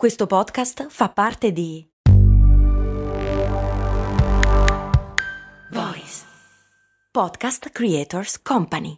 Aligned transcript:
Questo 0.00 0.26
podcast 0.26 0.86
fa 0.88 1.10
parte 1.10 1.52
di 1.52 1.86
Voice 5.72 6.24
Podcast 7.12 7.68
Creators 7.68 8.40
Company. 8.40 8.96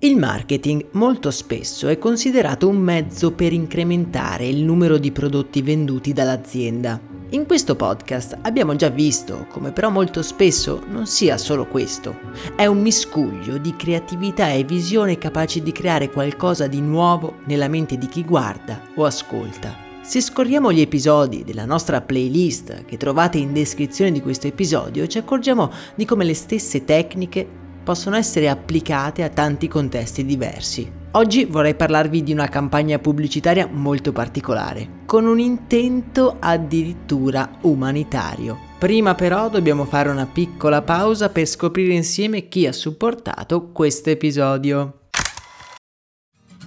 Il 0.00 0.18
marketing 0.18 0.88
molto 0.92 1.30
spesso 1.30 1.88
è 1.88 1.96
considerato 1.96 2.68
un 2.68 2.76
mezzo 2.76 3.32
per 3.32 3.54
incrementare 3.54 4.46
il 4.46 4.62
numero 4.62 4.98
di 4.98 5.12
prodotti 5.12 5.62
venduti 5.62 6.12
dall'azienda. 6.12 7.00
In 7.30 7.46
questo 7.46 7.74
podcast 7.74 8.36
abbiamo 8.42 8.76
già 8.76 8.90
visto 8.90 9.46
come 9.48 9.72
però 9.72 9.88
molto 9.88 10.20
spesso 10.20 10.84
non 10.88 11.06
sia 11.06 11.38
solo 11.38 11.66
questo, 11.66 12.14
è 12.54 12.66
un 12.66 12.82
miscuglio 12.82 13.56
di 13.56 13.74
creatività 13.76 14.50
e 14.50 14.64
visione 14.64 15.16
capaci 15.16 15.62
di 15.62 15.72
creare 15.72 16.10
qualcosa 16.10 16.66
di 16.66 16.82
nuovo 16.82 17.36
nella 17.46 17.68
mente 17.68 17.96
di 17.96 18.08
chi 18.08 18.22
guarda 18.24 18.78
o 18.94 19.06
ascolta. 19.06 19.87
Se 20.08 20.22
scorriamo 20.22 20.72
gli 20.72 20.80
episodi 20.80 21.44
della 21.44 21.66
nostra 21.66 22.00
playlist 22.00 22.86
che 22.86 22.96
trovate 22.96 23.36
in 23.36 23.52
descrizione 23.52 24.10
di 24.10 24.22
questo 24.22 24.46
episodio, 24.46 25.06
ci 25.06 25.18
accorgiamo 25.18 25.70
di 25.94 26.06
come 26.06 26.24
le 26.24 26.32
stesse 26.32 26.86
tecniche 26.86 27.46
possono 27.84 28.16
essere 28.16 28.48
applicate 28.48 29.22
a 29.22 29.28
tanti 29.28 29.68
contesti 29.68 30.24
diversi. 30.24 30.90
Oggi 31.10 31.44
vorrei 31.44 31.74
parlarvi 31.74 32.22
di 32.22 32.32
una 32.32 32.48
campagna 32.48 32.98
pubblicitaria 32.98 33.68
molto 33.70 34.12
particolare, 34.12 35.02
con 35.04 35.26
un 35.26 35.40
intento 35.40 36.36
addirittura 36.40 37.58
umanitario. 37.64 38.58
Prima 38.78 39.14
però 39.14 39.50
dobbiamo 39.50 39.84
fare 39.84 40.08
una 40.08 40.24
piccola 40.24 40.80
pausa 40.80 41.28
per 41.28 41.44
scoprire 41.44 41.92
insieme 41.92 42.48
chi 42.48 42.66
ha 42.66 42.72
supportato 42.72 43.72
questo 43.72 44.08
episodio. 44.08 44.97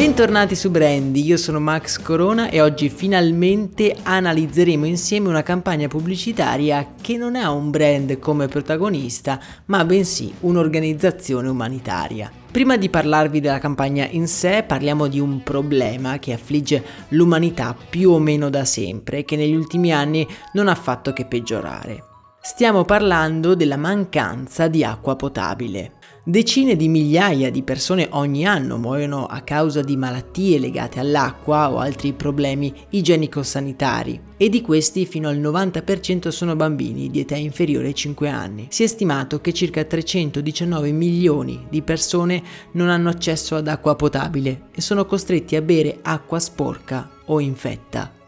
Bentornati 0.00 0.56
su 0.56 0.70
Brandy, 0.70 1.22
io 1.22 1.36
sono 1.36 1.60
Max 1.60 2.00
Corona 2.00 2.48
e 2.48 2.62
oggi 2.62 2.88
finalmente 2.88 3.94
analizzeremo 4.02 4.86
insieme 4.86 5.28
una 5.28 5.42
campagna 5.42 5.88
pubblicitaria 5.88 6.94
che 6.98 7.18
non 7.18 7.36
ha 7.36 7.50
un 7.50 7.68
brand 7.68 8.18
come 8.18 8.48
protagonista, 8.48 9.38
ma 9.66 9.84
bensì 9.84 10.32
un'organizzazione 10.40 11.50
umanitaria. 11.50 12.32
Prima 12.50 12.78
di 12.78 12.88
parlarvi 12.88 13.40
della 13.40 13.58
campagna 13.58 14.08
in 14.10 14.26
sé, 14.26 14.64
parliamo 14.66 15.06
di 15.06 15.20
un 15.20 15.42
problema 15.42 16.18
che 16.18 16.32
affligge 16.32 16.82
l'umanità 17.08 17.76
più 17.90 18.12
o 18.12 18.18
meno 18.18 18.48
da 18.48 18.64
sempre 18.64 19.18
e 19.18 19.24
che 19.26 19.36
negli 19.36 19.54
ultimi 19.54 19.92
anni 19.92 20.26
non 20.54 20.68
ha 20.68 20.74
fatto 20.74 21.12
che 21.12 21.26
peggiorare. 21.26 22.09
Stiamo 22.42 22.86
parlando 22.86 23.54
della 23.54 23.76
mancanza 23.76 24.66
di 24.66 24.82
acqua 24.82 25.14
potabile. 25.14 25.92
Decine 26.24 26.74
di 26.74 26.88
migliaia 26.88 27.50
di 27.50 27.62
persone 27.62 28.08
ogni 28.12 28.46
anno 28.46 28.78
muoiono 28.78 29.26
a 29.26 29.42
causa 29.42 29.82
di 29.82 29.94
malattie 29.94 30.58
legate 30.58 31.00
all'acqua 31.00 31.70
o 31.70 31.78
altri 31.78 32.14
problemi 32.14 32.72
igienico-sanitari 32.88 34.22
e 34.38 34.48
di 34.48 34.62
questi 34.62 35.04
fino 35.04 35.28
al 35.28 35.38
90% 35.38 36.28
sono 36.28 36.56
bambini 36.56 37.10
di 37.10 37.20
età 37.20 37.36
inferiore 37.36 37.88
ai 37.88 37.94
5 37.94 38.28
anni. 38.30 38.68
Si 38.70 38.84
è 38.84 38.86
stimato 38.86 39.42
che 39.42 39.52
circa 39.52 39.84
319 39.84 40.92
milioni 40.92 41.66
di 41.68 41.82
persone 41.82 42.42
non 42.72 42.88
hanno 42.88 43.10
accesso 43.10 43.54
ad 43.54 43.68
acqua 43.68 43.96
potabile 43.96 44.68
e 44.74 44.80
sono 44.80 45.04
costretti 45.04 45.56
a 45.56 45.62
bere 45.62 45.98
acqua 46.00 46.38
sporca 46.38 47.06
o 47.26 47.38
infetta. 47.38 48.19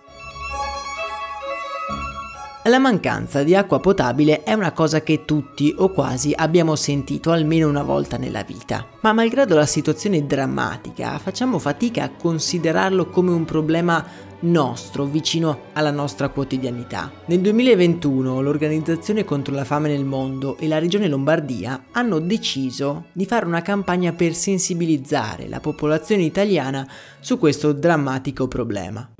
La 2.66 2.78
mancanza 2.78 3.42
di 3.42 3.56
acqua 3.56 3.80
potabile 3.80 4.44
è 4.44 4.52
una 4.52 4.70
cosa 4.70 5.02
che 5.02 5.24
tutti 5.24 5.74
o 5.76 5.88
quasi 5.88 6.32
abbiamo 6.32 6.76
sentito 6.76 7.32
almeno 7.32 7.68
una 7.68 7.82
volta 7.82 8.16
nella 8.16 8.44
vita, 8.44 8.86
ma 9.00 9.12
malgrado 9.12 9.56
la 9.56 9.66
situazione 9.66 10.24
drammatica 10.26 11.18
facciamo 11.18 11.58
fatica 11.58 12.04
a 12.04 12.10
considerarlo 12.10 13.08
come 13.08 13.32
un 13.32 13.44
problema 13.44 14.06
nostro, 14.42 15.06
vicino 15.06 15.62
alla 15.72 15.90
nostra 15.90 16.28
quotidianità. 16.28 17.10
Nel 17.26 17.40
2021 17.40 18.40
l'Organizzazione 18.40 19.24
contro 19.24 19.52
la 19.52 19.64
fame 19.64 19.88
nel 19.88 20.04
mondo 20.04 20.56
e 20.56 20.68
la 20.68 20.78
Regione 20.78 21.08
Lombardia 21.08 21.86
hanno 21.90 22.20
deciso 22.20 23.06
di 23.12 23.26
fare 23.26 23.44
una 23.44 23.62
campagna 23.62 24.12
per 24.12 24.34
sensibilizzare 24.34 25.48
la 25.48 25.58
popolazione 25.58 26.22
italiana 26.22 26.88
su 27.18 27.38
questo 27.38 27.72
drammatico 27.72 28.46
problema. 28.46 29.14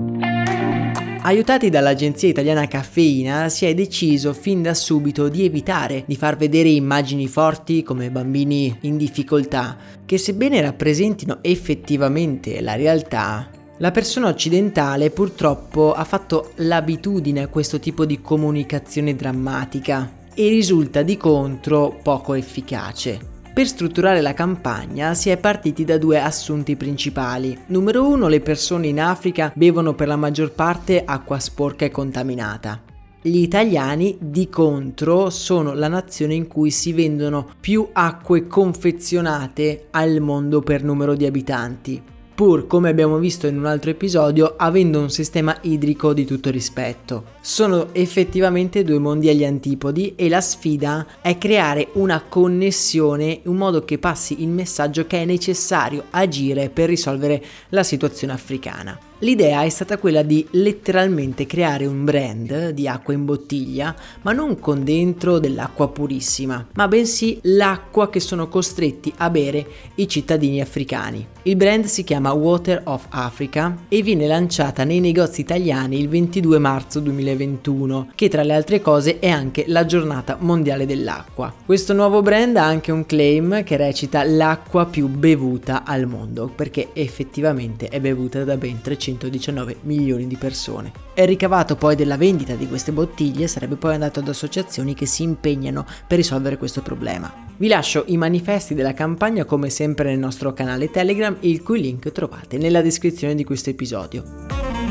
Aiutati 1.24 1.70
dall'agenzia 1.70 2.28
italiana 2.28 2.66
Caffeina 2.66 3.48
si 3.48 3.64
è 3.64 3.74
deciso 3.74 4.32
fin 4.32 4.60
da 4.60 4.74
subito 4.74 5.28
di 5.28 5.44
evitare 5.44 6.02
di 6.04 6.16
far 6.16 6.36
vedere 6.36 6.68
immagini 6.68 7.28
forti 7.28 7.84
come 7.84 8.10
bambini 8.10 8.76
in 8.80 8.96
difficoltà, 8.96 9.76
che 10.04 10.18
sebbene 10.18 10.60
rappresentino 10.60 11.38
effettivamente 11.42 12.60
la 12.60 12.74
realtà, 12.74 13.48
la 13.78 13.92
persona 13.92 14.26
occidentale 14.26 15.10
purtroppo 15.10 15.92
ha 15.92 16.02
fatto 16.02 16.50
l'abitudine 16.56 17.42
a 17.42 17.48
questo 17.48 17.78
tipo 17.78 18.04
di 18.04 18.20
comunicazione 18.20 19.14
drammatica 19.14 20.12
e 20.34 20.48
risulta 20.48 21.02
di 21.02 21.16
contro 21.16 22.00
poco 22.02 22.34
efficace. 22.34 23.31
Per 23.54 23.66
strutturare 23.66 24.22
la 24.22 24.32
campagna 24.32 25.12
si 25.12 25.28
è 25.28 25.36
partiti 25.36 25.84
da 25.84 25.98
due 25.98 26.18
assunti 26.18 26.74
principali. 26.74 27.58
Numero 27.66 28.08
uno, 28.08 28.28
le 28.28 28.40
persone 28.40 28.86
in 28.86 28.98
Africa 28.98 29.52
bevono 29.54 29.94
per 29.94 30.08
la 30.08 30.16
maggior 30.16 30.52
parte 30.52 31.02
acqua 31.04 31.38
sporca 31.38 31.84
e 31.84 31.90
contaminata. 31.90 32.80
Gli 33.20 33.36
italiani, 33.36 34.16
di 34.18 34.48
contro, 34.48 35.28
sono 35.28 35.74
la 35.74 35.88
nazione 35.88 36.32
in 36.32 36.46
cui 36.46 36.70
si 36.70 36.94
vendono 36.94 37.46
più 37.60 37.86
acque 37.92 38.46
confezionate 38.46 39.88
al 39.90 40.20
mondo 40.20 40.60
per 40.60 40.82
numero 40.82 41.14
di 41.14 41.26
abitanti 41.26 42.02
pur 42.34 42.66
come 42.66 42.88
abbiamo 42.88 43.18
visto 43.18 43.46
in 43.46 43.56
un 43.56 43.66
altro 43.66 43.90
episodio 43.90 44.54
avendo 44.56 44.98
un 44.98 45.10
sistema 45.10 45.56
idrico 45.60 46.12
di 46.12 46.24
tutto 46.24 46.50
rispetto. 46.50 47.24
Sono 47.44 47.88
effettivamente 47.90 48.84
due 48.84 49.00
mondi 49.00 49.28
agli 49.28 49.44
antipodi 49.44 50.12
e 50.14 50.28
la 50.28 50.40
sfida 50.40 51.04
è 51.20 51.38
creare 51.38 51.88
una 51.94 52.22
connessione 52.22 53.40
in 53.42 53.56
modo 53.56 53.84
che 53.84 53.98
passi 53.98 54.42
il 54.42 54.48
messaggio 54.48 55.08
che 55.08 55.22
è 55.22 55.24
necessario 55.24 56.04
agire 56.10 56.70
per 56.70 56.88
risolvere 56.88 57.42
la 57.70 57.82
situazione 57.82 58.32
africana. 58.32 58.96
L'idea 59.22 59.62
è 59.62 59.68
stata 59.68 59.98
quella 59.98 60.22
di 60.22 60.44
letteralmente 60.50 61.46
creare 61.46 61.86
un 61.86 62.04
brand 62.04 62.70
di 62.70 62.88
acqua 62.88 63.14
in 63.14 63.24
bottiglia, 63.24 63.94
ma 64.22 64.32
non 64.32 64.58
con 64.58 64.82
dentro 64.82 65.38
dell'acqua 65.38 65.88
purissima, 65.88 66.66
ma 66.74 66.88
bensì 66.88 67.38
l'acqua 67.42 68.10
che 68.10 68.18
sono 68.18 68.48
costretti 68.48 69.12
a 69.18 69.30
bere 69.30 69.64
i 69.94 70.08
cittadini 70.08 70.60
africani. 70.60 71.24
Il 71.44 71.54
brand 71.54 71.84
si 71.84 72.02
chiama 72.02 72.32
Water 72.32 72.82
of 72.84 73.06
Africa 73.10 73.84
e 73.88 74.02
viene 74.02 74.26
lanciata 74.26 74.82
nei 74.82 74.98
negozi 74.98 75.40
italiani 75.40 76.00
il 76.00 76.08
22 76.08 76.58
marzo 76.58 76.98
2021, 77.34 78.12
che 78.14 78.28
tra 78.28 78.42
le 78.42 78.54
altre 78.54 78.80
cose 78.80 79.18
è 79.18 79.28
anche 79.28 79.64
la 79.68 79.84
giornata 79.84 80.36
mondiale 80.40 80.86
dell'acqua. 80.86 81.52
Questo 81.64 81.92
nuovo 81.92 82.22
brand 82.22 82.56
ha 82.56 82.64
anche 82.64 82.92
un 82.92 83.06
claim 83.06 83.62
che 83.62 83.76
recita 83.76 84.24
l'acqua 84.24 84.86
più 84.86 85.08
bevuta 85.08 85.84
al 85.84 86.06
mondo, 86.06 86.50
perché 86.54 86.90
effettivamente 86.92 87.88
è 87.88 88.00
bevuta 88.00 88.44
da 88.44 88.56
ben 88.56 88.80
300 88.80 89.00
119 89.02 89.76
milioni 89.82 90.26
di 90.26 90.36
persone. 90.36 90.92
Il 91.14 91.26
ricavato 91.26 91.76
poi 91.76 91.96
della 91.96 92.16
vendita 92.16 92.54
di 92.54 92.68
queste 92.68 92.92
bottiglie 92.92 93.46
sarebbe 93.46 93.76
poi 93.76 93.94
andato 93.94 94.20
ad 94.20 94.28
associazioni 94.28 94.94
che 94.94 95.06
si 95.06 95.22
impegnano 95.22 95.84
per 96.06 96.18
risolvere 96.18 96.56
questo 96.56 96.82
problema. 96.82 97.32
Vi 97.56 97.68
lascio 97.68 98.04
i 98.06 98.16
manifesti 98.16 98.74
della 98.74 98.94
campagna 98.94 99.44
come 99.44 99.70
sempre 99.70 100.10
nel 100.10 100.18
nostro 100.18 100.52
canale 100.52 100.90
Telegram, 100.90 101.36
il 101.40 101.62
cui 101.62 101.80
link 101.80 102.10
trovate 102.12 102.58
nella 102.58 102.82
descrizione 102.82 103.34
di 103.34 103.44
questo 103.44 103.70
episodio. 103.70 104.81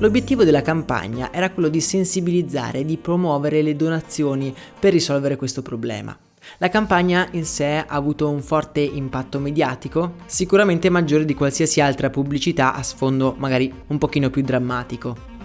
L'obiettivo 0.00 0.44
della 0.44 0.62
campagna 0.62 1.32
era 1.32 1.50
quello 1.50 1.68
di 1.68 1.80
sensibilizzare 1.80 2.78
e 2.78 2.84
di 2.84 2.98
promuovere 2.98 3.62
le 3.62 3.74
donazioni 3.74 4.54
per 4.78 4.92
risolvere 4.92 5.34
questo 5.34 5.60
problema. 5.60 6.16
La 6.58 6.68
campagna 6.68 7.26
in 7.32 7.44
sé 7.44 7.78
ha 7.78 7.86
avuto 7.88 8.30
un 8.30 8.40
forte 8.40 8.78
impatto 8.78 9.40
mediatico, 9.40 10.14
sicuramente 10.26 10.88
maggiore 10.88 11.24
di 11.24 11.34
qualsiasi 11.34 11.80
altra 11.80 12.10
pubblicità 12.10 12.74
a 12.74 12.82
sfondo 12.84 13.34
magari 13.38 13.72
un 13.88 13.98
pochino 13.98 14.30
più 14.30 14.42
drammatico. 14.42 15.37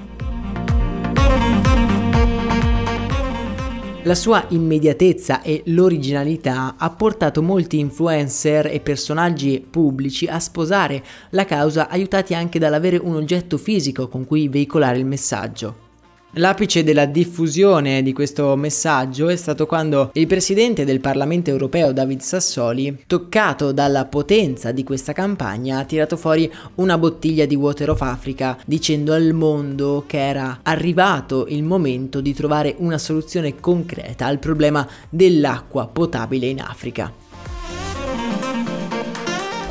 La 4.06 4.16
sua 4.16 4.46
immediatezza 4.50 5.42
e 5.42 5.62
l'originalità 5.68 6.76
ha 6.78 6.90
portato 6.90 7.42
molti 7.42 7.80
influencer 7.80 8.66
e 8.66 8.82
personaggi 8.82 9.66
pubblici 9.68 10.28
a 10.28 10.42
sposare 10.42 11.02
la 11.30 11.46
causa 11.46 11.88
aiutati 11.88 12.34
anche 12.34 12.60
dall'avere 12.60 12.98
un 12.98 13.16
oggetto 13.16 13.58
fisico 13.58 14.10
con 14.10 14.26
cui 14.26 14.50
veicolare 14.50 14.98
il 14.98 15.06
messaggio. 15.06 15.93
L'apice 16.38 16.84
della 16.84 17.06
diffusione 17.06 18.02
di 18.02 18.12
questo 18.12 18.56
messaggio 18.56 19.28
è 19.28 19.36
stato 19.36 19.68
quando 19.68 20.10
il 20.14 20.26
presidente 20.26 20.84
del 20.84 21.00
Parlamento 21.00 21.52
europeo 21.52 21.92
David 21.92 22.22
Sassoli, 22.22 23.04
toccato 23.06 23.72
dalla 23.72 24.06
potenza 24.06 24.72
di 24.72 24.84
questa 24.84 25.14
campagna, 25.14 25.78
ha 25.78 25.86
tirato 25.86 26.18
fuori 26.18 26.52
una 26.76 26.98
bottiglia 26.98 27.46
di 27.46 27.54
Water 27.54 27.92
of 27.92 28.02
Africa 28.02 28.58
dicendo 28.66 29.14
al 29.14 29.32
mondo 29.34 30.06
che 30.08 30.28
era 30.28 30.62
arrivato 30.64 31.46
il 31.50 31.62
momento 31.62 32.20
di 32.20 32.34
trovare 32.34 32.74
una 32.80 32.98
soluzione 32.98 33.60
concreta 33.60 34.26
al 34.26 34.40
problema 34.40 34.88
dell'acqua 35.10 35.86
potabile 35.86 36.48
in 36.48 36.62
Africa. 36.62 37.23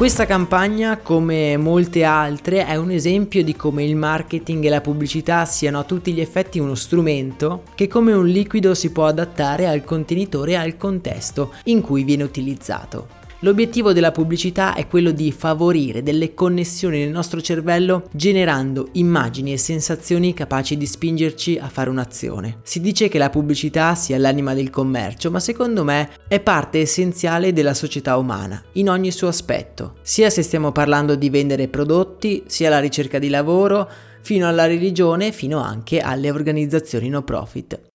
Questa 0.02 0.26
campagna, 0.26 0.96
come 0.96 1.56
molte 1.56 2.02
altre, 2.02 2.66
è 2.66 2.74
un 2.74 2.90
esempio 2.90 3.44
di 3.44 3.54
come 3.54 3.84
il 3.84 3.94
marketing 3.94 4.64
e 4.64 4.68
la 4.68 4.80
pubblicità 4.80 5.44
siano 5.44 5.78
a 5.78 5.84
tutti 5.84 6.12
gli 6.12 6.20
effetti 6.20 6.58
uno 6.58 6.74
strumento 6.74 7.62
che 7.76 7.86
come 7.86 8.12
un 8.12 8.26
liquido 8.26 8.74
si 8.74 8.90
può 8.90 9.06
adattare 9.06 9.68
al 9.68 9.84
contenitore 9.84 10.50
e 10.50 10.56
al 10.56 10.76
contesto 10.76 11.52
in 11.66 11.80
cui 11.82 12.02
viene 12.02 12.24
utilizzato. 12.24 13.21
L'obiettivo 13.44 13.92
della 13.92 14.12
pubblicità 14.12 14.74
è 14.74 14.86
quello 14.86 15.10
di 15.10 15.32
favorire 15.32 16.04
delle 16.04 16.32
connessioni 16.32 17.00
nel 17.00 17.10
nostro 17.10 17.40
cervello 17.40 18.08
generando 18.12 18.90
immagini 18.92 19.52
e 19.52 19.58
sensazioni 19.58 20.32
capaci 20.32 20.76
di 20.76 20.86
spingerci 20.86 21.58
a 21.58 21.68
fare 21.68 21.90
un'azione. 21.90 22.58
Si 22.62 22.80
dice 22.80 23.08
che 23.08 23.18
la 23.18 23.30
pubblicità 23.30 23.96
sia 23.96 24.16
l'anima 24.16 24.54
del 24.54 24.70
commercio, 24.70 25.32
ma 25.32 25.40
secondo 25.40 25.82
me 25.82 26.10
è 26.28 26.38
parte 26.38 26.78
essenziale 26.78 27.52
della 27.52 27.74
società 27.74 28.16
umana, 28.16 28.62
in 28.74 28.88
ogni 28.88 29.10
suo 29.10 29.26
aspetto, 29.26 29.96
sia 30.02 30.30
se 30.30 30.42
stiamo 30.42 30.70
parlando 30.70 31.16
di 31.16 31.28
vendere 31.28 31.66
prodotti, 31.66 32.44
sia 32.46 32.70
la 32.70 32.78
ricerca 32.78 33.18
di 33.18 33.28
lavoro, 33.28 33.90
fino 34.20 34.46
alla 34.46 34.66
religione, 34.66 35.32
fino 35.32 35.58
anche 35.58 35.98
alle 35.98 36.30
organizzazioni 36.30 37.08
no 37.08 37.22
profit. 37.22 37.90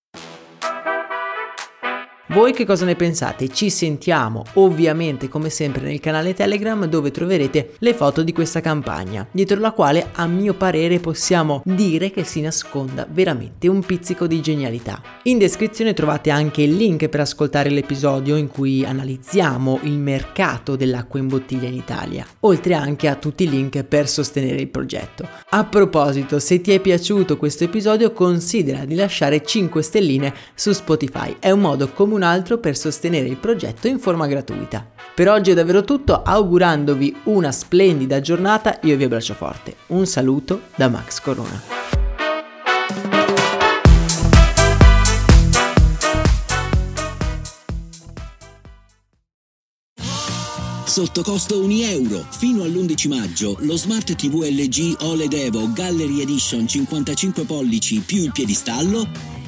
Voi 2.30 2.52
che 2.52 2.66
cosa 2.66 2.84
ne 2.84 2.94
pensate? 2.94 3.48
Ci 3.48 3.70
sentiamo 3.70 4.44
ovviamente 4.54 5.30
come 5.30 5.48
sempre 5.48 5.86
nel 5.86 5.98
canale 5.98 6.34
Telegram 6.34 6.84
dove 6.84 7.10
troverete 7.10 7.76
le 7.78 7.94
foto 7.94 8.22
di 8.22 8.34
questa 8.34 8.60
campagna, 8.60 9.26
dietro 9.30 9.58
la 9.58 9.72
quale 9.72 10.08
a 10.12 10.26
mio 10.26 10.52
parere 10.52 10.98
possiamo 10.98 11.62
dire 11.64 12.10
che 12.10 12.24
si 12.24 12.42
nasconda 12.42 13.06
veramente 13.10 13.66
un 13.66 13.80
pizzico 13.80 14.26
di 14.26 14.42
genialità. 14.42 15.00
In 15.22 15.38
descrizione 15.38 15.94
trovate 15.94 16.28
anche 16.28 16.60
il 16.60 16.76
link 16.76 17.08
per 17.08 17.20
ascoltare 17.20 17.70
l'episodio 17.70 18.36
in 18.36 18.48
cui 18.48 18.84
analizziamo 18.84 19.80
il 19.84 19.96
mercato 19.96 20.76
dell'acqua 20.76 21.18
in 21.18 21.28
bottiglia 21.28 21.68
in 21.68 21.76
Italia, 21.76 22.26
oltre 22.40 22.74
anche 22.74 23.08
a 23.08 23.14
tutti 23.14 23.44
i 23.44 23.48
link 23.48 23.82
per 23.84 24.06
sostenere 24.06 24.60
il 24.60 24.68
progetto. 24.68 25.26
A 25.48 25.64
proposito, 25.64 26.38
se 26.38 26.60
ti 26.60 26.72
è 26.72 26.78
piaciuto 26.80 27.38
questo 27.38 27.64
episodio 27.64 28.12
considera 28.12 28.84
di 28.84 28.96
lasciare 28.96 29.42
5 29.42 29.80
stelline 29.80 30.34
su 30.54 30.72
Spotify, 30.72 31.34
è 31.38 31.50
un 31.50 31.60
modo 31.60 31.88
comunque 31.88 32.16
un 32.18 32.24
altro 32.28 32.58
per 32.58 32.76
sostenere 32.76 33.26
il 33.26 33.36
progetto 33.36 33.88
in 33.88 33.98
forma 33.98 34.26
gratuita. 34.26 34.86
Per 35.14 35.28
oggi 35.28 35.50
è 35.50 35.54
davvero 35.54 35.82
tutto, 35.82 36.22
augurandovi 36.22 37.16
una 37.24 37.50
splendida 37.50 38.20
giornata, 38.20 38.78
io 38.82 38.96
vi 38.96 39.04
abbraccio 39.04 39.34
forte. 39.34 39.74
Un 39.88 40.06
saluto 40.06 40.62
da 40.76 40.88
Max 40.88 41.20
Corona. 41.20 41.78
sotto 50.98 51.22
costo 51.22 51.62
1 51.62 51.72
euro. 51.84 52.26
Fino 52.28 52.64
all'11 52.64 53.08
maggio 53.08 53.56
lo 53.60 53.76
Smart 53.76 54.16
TV 54.16 54.42
LG 54.42 54.96
OLED 55.02 55.32
Evo 55.32 55.70
Gallery 55.72 56.22
Edition 56.22 56.66
55 56.66 57.44
pollici 57.44 58.00
più 58.00 58.24
il 58.24 58.32
piedistallo 58.32 59.37